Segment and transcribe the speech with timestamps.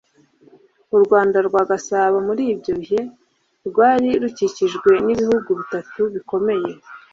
[0.95, 3.01] U Rwanda rwa Gasabo muri ibyo bihe
[3.67, 6.71] rwari rukikijwe n'ibihugu bitatu bikomeye